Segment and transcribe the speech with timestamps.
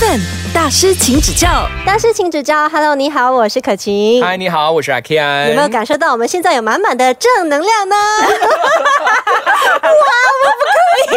[0.00, 1.68] Eleven 大师，请指教。
[1.86, 2.68] 大师，请指教。
[2.68, 4.22] Hello，你好，我是可晴。
[4.22, 5.48] 嗨，你好，我是阿 Ken。
[5.48, 7.96] 有没有感受到我们现在有满满的正能量呢？
[7.96, 9.88] 哇，
[10.42, 11.16] 我不可以、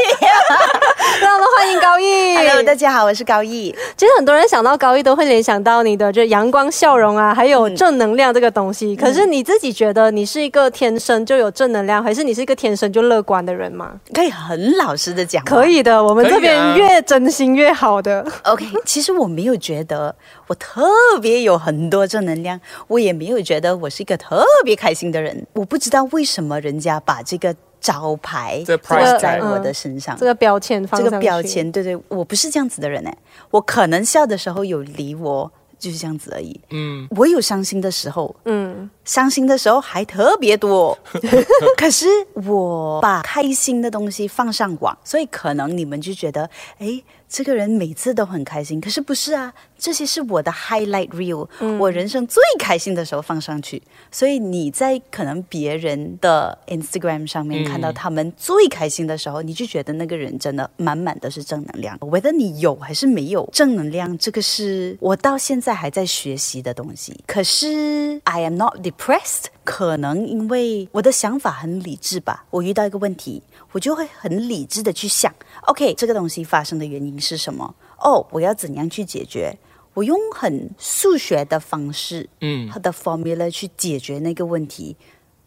[1.21, 2.37] 让我们欢迎高毅。
[2.37, 3.75] Hello，大家好，我是高毅。
[3.97, 8.95] 其实很多人想到高毅都会联想到你的这阳光笑容啊，还有正能量这个东西。
[8.95, 13.93] 可是你自己觉得你是一个天生就有正能量，还是你是一个天生就乐观的人吗？
[14.13, 15.65] 可以很老实的讲，可。
[15.65, 18.23] 以的，我们这边越真心越好的。
[18.43, 20.15] OK，其实我没有觉得
[20.47, 20.83] 我特
[21.21, 25.45] 别有很多正能量，我也没有觉得我是一个特别开心的人。
[25.53, 30.15] 我不知道为什么人家把这个招牌这放在我的身上。
[30.17, 33.17] 这个标签放这个标签，对对，我不是这样子的人哎，
[33.51, 36.59] 我可能笑的时候有理我，就是这样子而已。
[36.69, 40.97] 嗯，我有伤心的时候，嗯，伤心的时候还特别多，
[41.77, 46.49] 可是我把开心的东西放上网，所以可能你们就觉得，
[46.79, 48.79] 哎，这个人每次都很开心。
[48.79, 51.47] 可是不是啊，这些是我的 highlight reel，、
[51.77, 53.81] 我人生最开心的时候放上去。
[54.11, 61.97] 所以你在可能别人的 Instagram 上面嗯看到他们最开心的时候，你就觉得那个人真的满满都是正能量。
[62.01, 67.19] 我觉得你有还是没有正能量，这个是我到现在还在学习的东西。
[67.25, 72.45] 可是 I am not depressed，可能因为我的想法很理智吧。
[72.49, 73.41] 我遇到一个问题，
[73.71, 77.75] 我就会很理智的去想，OK，这个东西发生的原因是什么？
[77.99, 79.57] 哦，我要怎样去解决？
[79.93, 84.95] 我用很数学的方式，嗯它的 formula 去解决那个问题，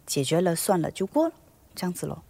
[0.06, 1.34] 解决了算了就过了，
[1.74, 2.22] 这样子咯。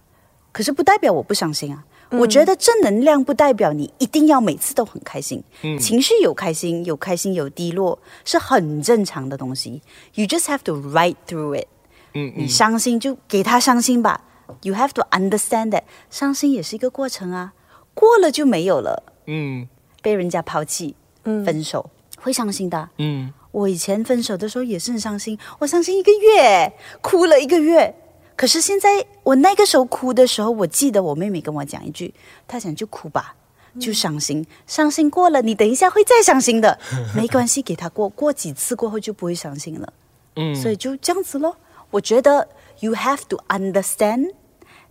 [0.53, 1.85] 可是不代表我不伤心啊。
[2.11, 5.43] 我觉得正能量不代表你一定要每次都很开心，
[5.81, 9.83] 情绪有开心有开心有低落是很正常的东西。
[10.15, 11.67] You just have to ride through it。
[12.15, 14.23] 嗯你伤心就给他伤心吧。
[14.63, 17.53] You have to understand that 伤心也是一个过程啊，
[17.93, 19.03] 过了就没有了。
[19.27, 19.69] 嗯
[20.01, 22.89] 被人家抛弃、嗯分手会伤心的。
[22.99, 27.95] 嗯，我以前分手的时候也是很伤心，我伤心一个月，哭了一个月。
[28.37, 32.13] 可是现在我那个时候哭的时候，我记得我妹妹跟我讲一句，
[32.47, 33.35] 她讲就哭吧，
[33.81, 36.79] 就伤心，伤心过了，你等一下会再伤心的，
[37.17, 39.93] 没关系，给她过，过几次过后就不会伤心了。
[40.37, 41.57] 嗯所以就这样子咯。
[41.91, 42.47] 我觉得
[42.81, 44.33] you have to understand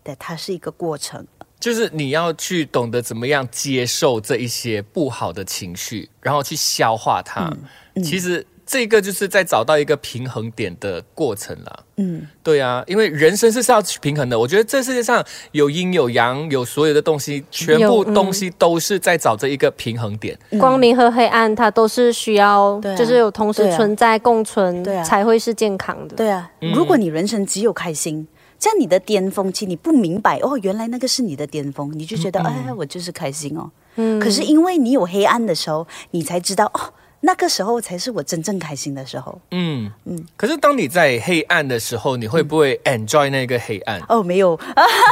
[0.03, 1.27] that 它是一个过程。
[1.59, 7.53] 就是你要去懂得怎么样接受这一些不好的情绪，然后去消化它。
[7.95, 11.79] 嗯其实这个就是在找到一个平衡点的过程啦。
[11.97, 14.37] 嗯，对啊，因为人生是是要去平衡的。
[14.37, 20.37] 我觉得这世界上有阴有阳，有所有的东西，全部东西都是在找这一个平衡点。
[20.59, 26.15] 光明和黑暗它都是需要，啊就是有同时存在共存，对啊才会是健康的。
[26.15, 28.27] 对啊，如果你人生只有开心，
[28.57, 33.69] 这样你的巅峰期你不明白哦，原来那个是你的巅峰，你就觉得、哎，我就是开心哦。
[33.97, 36.91] 嗯可是因为你有黑暗的时候，你才知道哦，
[37.25, 39.41] 那个时候才是我真正开心的时候。
[39.52, 40.25] 嗯嗯。
[40.38, 44.00] 可是当你在黑暗的时候，你会不会 enjoy 那个黑暗？
[44.08, 44.58] 哦，没有，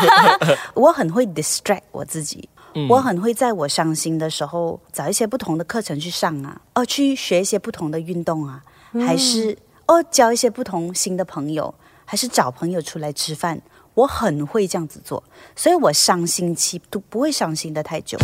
[0.76, 2.48] 我很会 distract 我自己。
[2.90, 8.64] 我很会在我伤心的时候找一些不同的课程去上啊，哦，去学一些不同的运动啊，
[9.06, 11.72] 还是哦交一些不同新的朋友，
[12.04, 13.62] 还是找朋友出来吃饭。
[13.94, 15.24] 我很会这样子做，
[15.56, 18.18] 所以我伤心期都不会伤心的太久。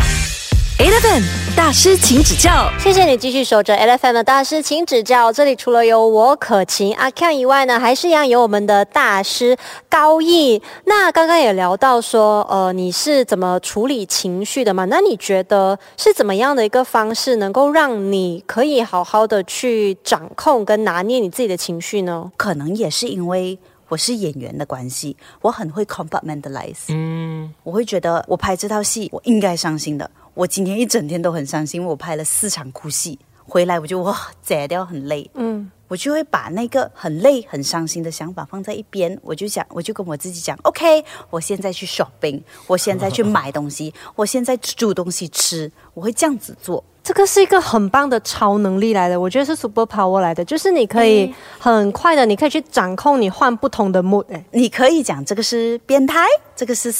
[0.80, 1.22] Eleven
[1.58, 2.72] 大师，请指教。
[2.80, 5.30] 谢谢你继续守着 Eleven 的大师，请指教。
[5.30, 9.58] 这里除了有我可晴阿 Ken 以外呢，还是一样有我们的大师
[9.90, 10.62] 高毅。
[10.86, 14.86] 那刚刚也聊到说，呃，你是怎么处理情绪的嘛？
[14.86, 22.32] 那你觉得是怎么样的一个方式，能够让你可以好好的去掌控跟拿捏你自己的情绪呢？
[22.38, 23.60] 可能也是因为
[23.90, 26.86] 我是演员的关系，我很会 compartmentalize。
[26.88, 30.10] 嗯我会觉得我拍这套戏，我应该伤心的。
[30.40, 35.30] 我今天一整天都很伤心，因为我拍了四场哭戏，回来我就哇，摘掉很累。
[35.34, 46.82] 嗯，我就会把那个很累、很伤心的想法放在一边，我就讲，我就跟我自己讲，OK，我现在去 shopping，我现在去买东西，我现在煮东西吃，我会这样子做。
[47.04, 56.24] 这个是一个很棒的超能力来的，我觉得是 super power 来的，就是你可以很快的，你可以去掌控你换不同的 mood，哎，你可以讲这个是变态，
[56.56, 56.94] 这个是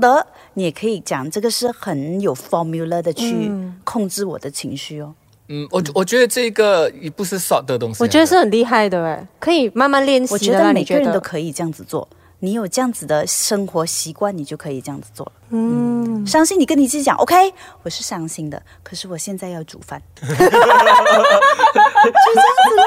[0.00, 3.50] 的，你也可以讲这个是很有 formula 的去
[3.84, 5.14] 控制我的情绪哦。
[5.48, 10.34] 嗯，我我觉得这个也不是 short 的东西，我觉得是很厉害的，哎，可以慢慢练习的。
[10.34, 12.08] 我觉得每个人让你觉得都可以这样子做，
[12.38, 15.32] 你有这样子的生活习惯，你就可以这样子做了。
[15.50, 17.34] 嗯，伤心，你跟你自己讲，OK，
[17.82, 20.56] 我是伤心的，可是我现在要煮饭， 就这样子
[22.76, 22.84] 咯，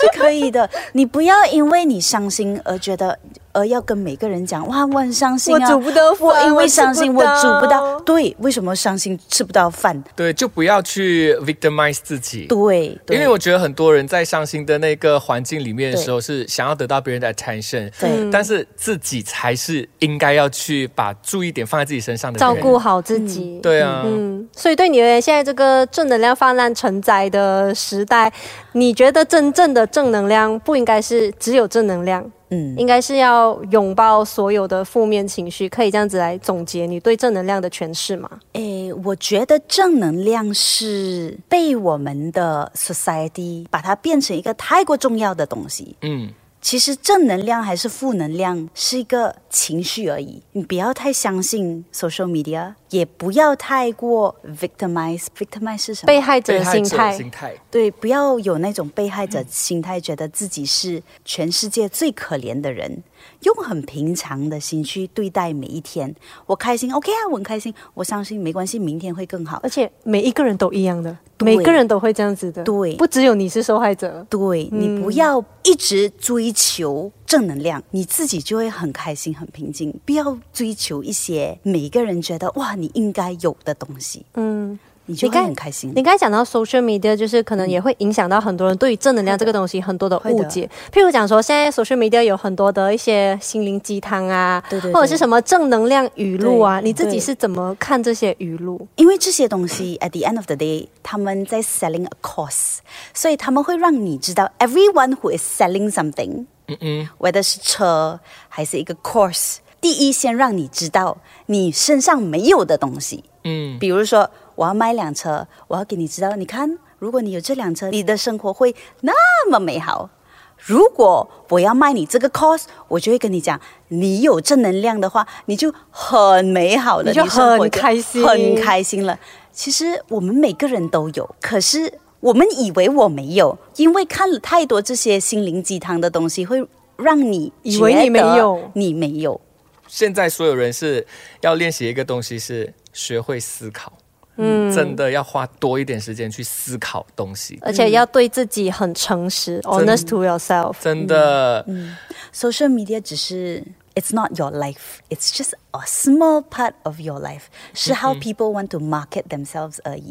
[0.00, 0.68] 是可以的。
[0.92, 3.18] 你不要因为你伤心而觉得，
[3.52, 10.02] 而要跟每个人讲，哇，我很伤心啊，我煮不到饭我因为伤心我煮不到，对，为什么伤心吃不到饭？
[10.16, 12.46] 对，就不要去 victimize 自己。
[12.46, 13.16] 对，对。
[13.16, 18.30] 因为我觉得很多人在伤心的那个环境里面的时候，是想要得到别人的 attention，对。
[18.30, 22.78] 但是自己才是应该要去把注意点放在自己身上的照顾。
[22.78, 23.58] 好自己。
[23.62, 28.32] 对啊，嗯，所以对你而言，现在这个正能量泛滥成灾的时代，
[28.72, 35.68] 你觉得真正的正能量不应该是只有正能量，嗯，应该是要拥抱所有的负面情绪？
[35.68, 38.28] 可以这样子来总结你对正能量的诠释吗？
[38.52, 45.96] 诶，我觉得正能量是被我们的 society 把它变成一个太过重要的东西。
[46.02, 46.28] 嗯，
[46.64, 55.26] 其实正能量还是负能量是一个情绪而已，你不要太相信 social media，也不要太过 victimize。
[55.36, 56.06] victimize 是什么？
[56.06, 63.02] 被害者心态，心态，对，不要有那种被害者心态，觉得自己是全世界最可怜的人，
[63.40, 66.14] 用很平常的心去对待每一天。
[66.46, 69.58] 我开心，OK 啊，我很开心；我伤心，没关系，明天会更好。
[69.64, 74.24] 而且每一个人都一样的，每个人都会这样子的，对不只有你是受害者。
[74.30, 79.92] 对你不要一直追求正能量，你自己就会很开心、很平静。
[80.04, 86.02] 不要追求一些每个人觉得哇你应该有的东西，嗯，你就该很开心你。
[86.02, 90.70] 刚才讲到 social media，就是可能也会影响到很多人对于正能量这个东西很多的误解。
[90.92, 98.86] 譬如讲说，现在 social media 有很多的一些心灵鸡汤啊，对对对或者是什么正能量语录啊，你自己是怎么看这些语录？
[98.94, 102.78] 因为这些东西，at the end of the day，他们在 selling a course，
[103.12, 108.18] 所以他们会让你知道，everyone who is selling something，嗯嗯，whether 是车
[108.48, 113.24] 还是一个 course，第一先让你知道你身上没有的东西。
[113.44, 119.12] 嗯，比如说，我要买辆车，我要给你知道，你看，如果你有这辆车，你的生活会那
[119.50, 120.08] 么美好。
[120.56, 129.18] 如果我要卖你这个 course，我就会跟你讲，你有正能量的话，你就很美好了，你就很开心很开心了。
[129.52, 131.92] 其实我们每个人都有，可是
[132.24, 136.66] 我们以为我没有，因为看了太多这些心灵鸡汤的东西，会
[136.96, 139.38] 让你以为你没觉得有你没有。
[139.86, 141.06] 现在所有人是
[141.42, 143.92] 要练习一个东西，是学会思考。
[144.36, 150.76] 嗯，真的要花多一点时间去思考东西，而且要对自己很诚实、h o n e s t to yourself。
[150.80, 151.62] 真的。
[151.68, 151.94] 嗯
[152.32, 153.62] social media 只是
[153.94, 157.42] it's not your life, it's just a small part of your life，
[157.74, 160.10] 是 how people want to market themselves 而已。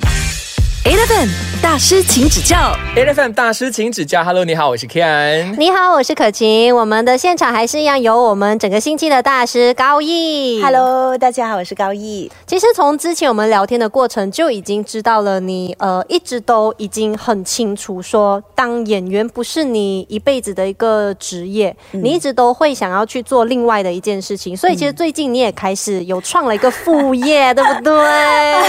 [0.85, 1.29] Eleven
[1.61, 2.75] 大师，请指教。
[2.93, 5.55] M 大师请指教，Hello，你好，我是 Ken。
[5.57, 6.75] 你好，我是可晴。
[6.75, 10.61] 我们的现场还是一样有我们整个星期的大师高毅。
[10.61, 12.29] Hello，大家好，我是高毅。
[12.45, 24.55] 其实从之前我们聊天的过程就已经知道了你，呃一直都已经很清楚说，当演员不是你一辈子的一个职业，你一直都会想要去做另外的一件事情。
[24.55, 27.93] 所以其实最近你也开始有创了一个副业，对不对？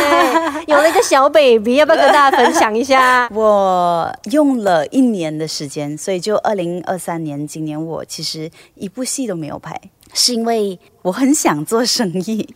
[0.68, 3.26] 有了一个小 baby，要不要跟大家分享一下？
[3.32, 9.80] 我用了一年的时间，所以就二零二三年，今年我其实一部戏都没有拍，
[10.12, 12.48] 是因为我很想做生意，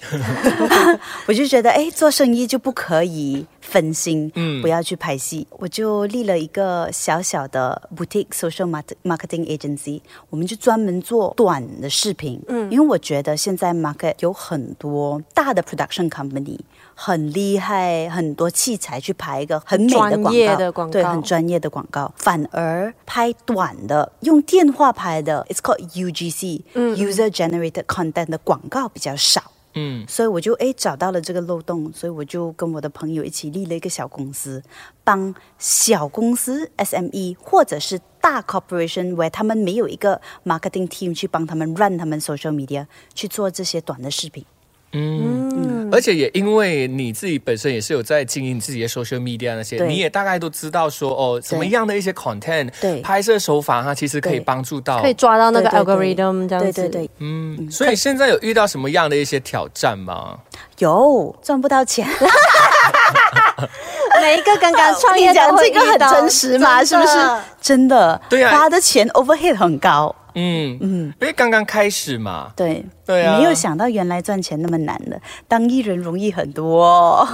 [1.29, 4.63] 我就觉得哎，做生意就不可以分心，嗯。
[4.63, 8.67] 不要去拍戏，我就立了一个小小的 boutique social
[9.05, 10.01] marketing agency，
[10.31, 16.59] 我们就专门做短的视频，嗯，因为我觉得现在 market 有很多大的 production company。
[17.01, 20.93] 很厉害，很多器材去拍一个很美的广告，的广告。
[20.93, 22.13] 对，很专业的广告。
[22.17, 26.97] 反而拍短的，用电话拍的，it's called UGC，嗯。
[26.97, 29.53] user generated content 的广告比较少。
[29.75, 34.63] 嗯，所以我就诶找到了这个漏洞，所以我就跟我的朋友一起立了一个小公司，
[35.05, 44.45] 帮小公司 SME 或者是大 corporation where 他们没有一个 marketing team 去帮他们 run 他们 social media 去做这些短的视频。
[44.93, 53.01] 嗯，而且也因为你自己本身也是有在经营自己的 social media 那些，你也大概都知道说哦，什么样的一些 content，对。
[53.03, 56.73] 拍摄手法它其实可以帮助到可以抓到那个 algorithm 这样子。
[56.73, 60.39] 对对对，嗯，所以现在有遇到什么样的一些挑战吗？
[60.79, 61.35] 有。
[61.43, 62.09] 赚不到钱。
[64.21, 66.83] 每一个刚刚创业 你讲这个很真实嘛？
[66.85, 67.19] 是不是？
[67.61, 68.51] 真的，对啊。
[68.57, 70.15] 花的钱 overhead 很高。
[70.39, 70.79] 嗯。
[70.81, 72.85] 嗯，因为刚刚开始嘛，对。
[73.05, 73.39] 对啊。
[73.39, 75.19] 没有想到原来赚钱那么难的，
[75.49, 77.27] 当艺人容易很多。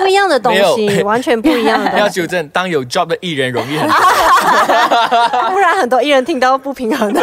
[0.00, 1.90] 不一样的东西，完全不一样的。
[1.98, 3.96] 要纠正，当有 job 的艺人容易很多，
[5.50, 7.20] 不然很多艺人听到不平衡的。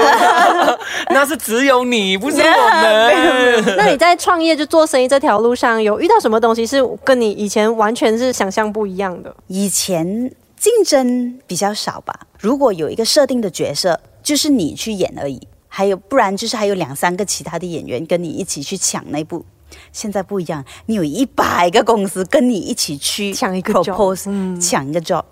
[1.10, 3.76] 那是只有你，不是我们。
[3.78, 9.34] 那你在创业就做生意这条路上，有遇到什么东西是跟你以前完全是想象不一样的？
[9.48, 19.46] 以前竞争比较少吧，如果有一个设定的角色，就是你去演而已，还有不然就是还有两三个其他的演员跟你一起去抢那部。
[19.92, 25.24] 现在不一样，你有一百个公司跟你一起去抢一个 job，propose，抢一个 job。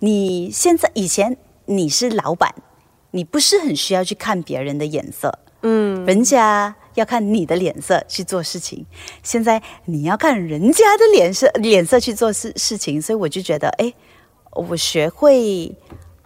[0.00, 2.54] 你现在以前你是老板，
[3.12, 8.84] 你不是很需要去看别人的眼色，嗯，人家要看你的脸色去做事情。
[9.22, 13.94] 现在你要看人家的脸色脸色去做事事情，所以我就觉得，哎，
[14.50, 15.74] 我学会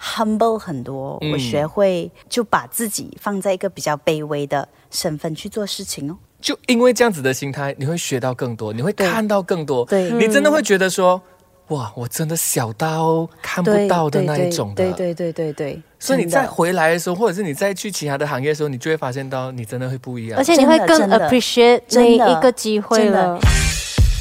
[0.01, 6.17] humble 很多，嗯我学会就把自己放在一个比较卑微的身份去做事情哦。
[6.41, 11.21] 就因为这样子的心态，你会学到更多，你会看到更多，对你真的会觉得说，
[11.69, 14.85] 哇，我真的小到看不到的那一种的。
[14.85, 20.39] 对对对对对，所以你再回来的时候，或者是你再去其他的行业的时候，你就会发现到你真的会不一样。
[20.39, 23.39] 而且你会更 appreciate 那一个机会了。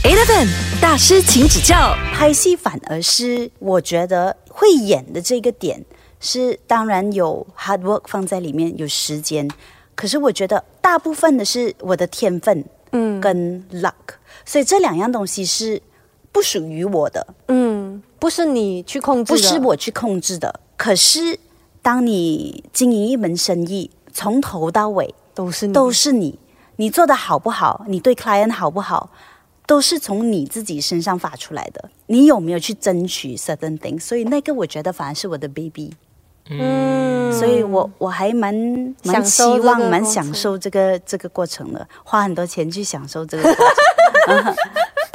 [0.06, 0.48] Eleven
[0.80, 1.96] 大师，请指教。
[2.14, 5.84] 拍戏反而是我觉得会演的这个点
[6.20, 9.50] 是，当然有 hard work 放在里面，有时间，
[9.96, 13.94] 可是我觉得大部分的是我的天分，嗯，跟 luck，
[14.46, 15.82] 所以这两样东西是
[16.32, 20.60] 不属于我的，嗯，不是你去控制不，是我去控制的。
[20.78, 21.40] 可是
[21.82, 25.74] 当你经营一门生意，从头到尾都是你。
[25.74, 26.38] 都是你，
[26.76, 29.10] 你做的好不好，你对 client 好不好，
[29.68, 31.90] 都是从你自己身上发出来的。
[32.08, 34.02] 你有没有去争取 certain things？
[34.02, 35.92] 所以那个我觉得反而是我的 baby，、
[36.50, 38.54] 嗯，所以我我还蛮
[39.04, 44.56] 蛮期享受这个望、蛮享受这个这个过程的，花很多钱去享受这个过程。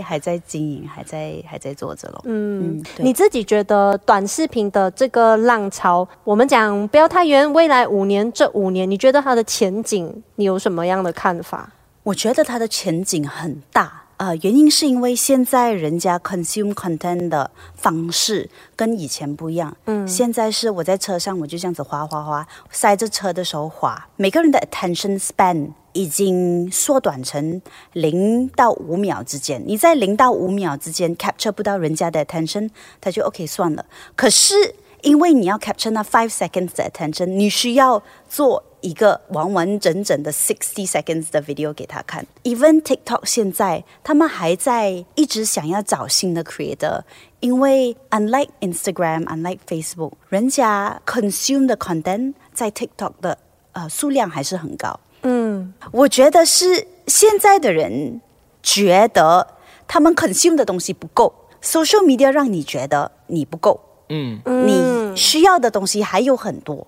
[0.03, 2.23] 还在经营，还在还在做着咯。
[2.25, 11.71] 嗯，对你自己觉得短视频的这个浪潮，我们讲不要太远，未来五年这五年，你觉得它的前景，你有什么样的看法？
[12.03, 14.00] 我觉得它的前景很大。
[14.21, 19.75] 呃，原因是因为现在人家 consume content 的方式跟以前不一样。
[19.87, 24.09] 嗯，现在是我在车上我就这样子滑滑滑，塞着车的时候滑。
[24.17, 27.63] 每个人的 attention span 已经缩短成
[27.95, 29.63] 零到五秒之间。
[29.67, 32.69] 你在零到五秒之间 capture 不到人家的 attention，
[33.01, 33.87] 他就 OK 算了。
[34.15, 42.26] 可是因为你要 capture 那 five seconds 的 attention，你需要做一个完完整整的 sixty seconds 的 video 给他看。
[42.44, 47.02] Even TikTok 现在他们还在一直想要找新的 creator，
[47.40, 53.38] 因为 unlike Instagram、unlike Facebook，人家 consume 的 content 在 TikTok 的
[53.74, 55.00] 呃数量还是很高。
[55.22, 58.22] 嗯，我觉得是现在的人
[58.62, 59.56] 觉得
[59.88, 63.80] 他们 consume 的东西不够，social media 让你觉得你不够。
[64.11, 66.87] 嗯，你需要的东西还有很多，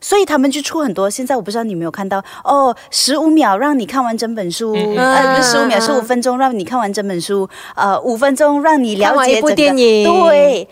[0.00, 1.08] 所以他们就出很多。
[1.08, 10.68] 现在我不知道你有没有看到哦，十五秒让你看完整本书，呃，不是十五秒，嗯十五分钟让你看完整本书，呃，五分钟让你了看完一部解整个电影对，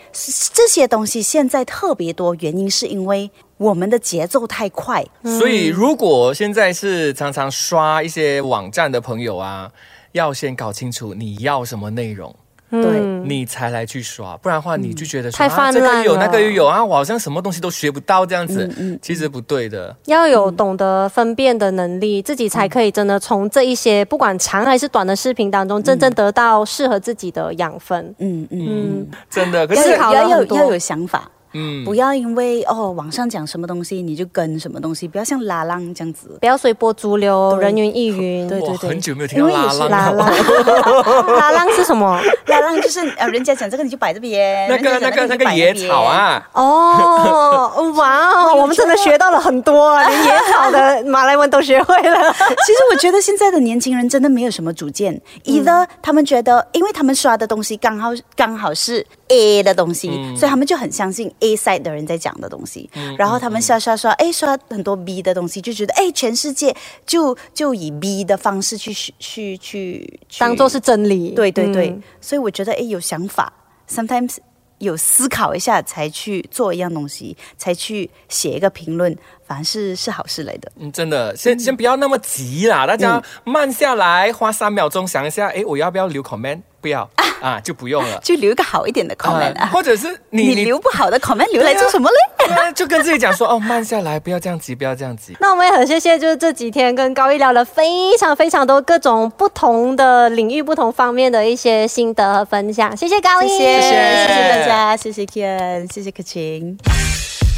[0.53, 5.03] 这些东西现在特别多，原因是因为我们的节奏太快。
[5.23, 9.71] 所以如果现在是常常刷一些网站的朋友啊，
[10.11, 12.35] 要先搞清楚你要什么内容。
[12.81, 19.95] 对，你才来去刷，不然的话你就觉得说、太啊、这个泛滥又有那个又有啊，我好像什么东西都学不到这样子，嗯其实不对的。
[20.05, 28.13] 要有懂得分辨的能力，自己才可以真的从这一些不管长还是短的视频当中，真正得到适合自己的养分。
[28.19, 31.29] 嗯嗯，嗯，真的，可是 要有要有想法。
[31.53, 36.37] 嗯，不要因为哦网上讲什么东西你就跟什么东西，不要像拉浪这样子。
[36.39, 38.47] 不要随波逐流，人云亦云。
[38.47, 40.33] 对我很久没有听到因为也是拉浪拉了。
[40.33, 42.19] 浪， 拉浪是什么？
[42.47, 46.03] 拉浪就是呃，人家讲这个你就摆这边，那个那个那个野草。
[46.03, 52.33] 啊，哦，哇哦， 我们真的学到了很多啊， 连野草的马来文都学会了。
[52.33, 62.87] 其实我觉得现在的年轻人真的没有什么主见，，either 他们觉得，因为他们刷的东西刚好刚好是 A 的东西，所以他们就很相信 A side 的人在讲的东西，
[63.17, 66.75] 然后他们刷刷刷，哎，刷很多 B 的东西，就觉得哎，全世界
[67.05, 71.31] 就就以 B 的方式去去去去当做是真理。
[71.31, 72.03] 对对对，嗯。
[72.21, 73.51] 所以我觉得哎，有想法
[73.89, 74.37] ，sometimes
[74.77, 79.15] 有思考一下才去做一样东西，才去写一个评论，
[79.47, 80.71] 反而是是好事来的。
[80.77, 86.61] 嗯，真的，先先不要那么急啦，大家慢下来，花三秒钟想一下，哎，我要不要留 comment？
[86.81, 87.09] 不要
[87.43, 88.17] 啊，就不用了。
[88.23, 92.47] 就留一个好一点的 comment 啊，或者是你你留不好的 comment 留来做什么嘞？
[92.47, 95.35] 对就跟自己讲说哦，慢下来，不要这样急，不要这样急。
[95.41, 102.95] 那我们也很谢谢，就是这几天跟高一聊了非常非常多各种不同的领域、不同方面的一些心得和分享。
[102.95, 106.77] 谢谢高一，谢谢谢谢大家，谢谢 Kian，谢谢可晴。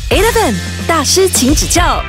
[0.10, 0.54] Eleven
[0.88, 2.02] 大师，请指教。